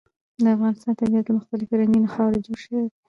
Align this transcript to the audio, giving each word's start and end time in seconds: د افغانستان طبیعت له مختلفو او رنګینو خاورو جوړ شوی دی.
د 0.43 0.45
افغانستان 0.55 0.93
طبیعت 0.99 1.25
له 1.27 1.33
مختلفو 1.39 1.73
او 1.73 1.79
رنګینو 1.81 2.11
خاورو 2.13 2.43
جوړ 2.45 2.57
شوی 2.63 2.79
دی. 2.85 2.91